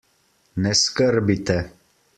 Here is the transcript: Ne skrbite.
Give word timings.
Ne 0.65 0.73
skrbite. 0.79 1.63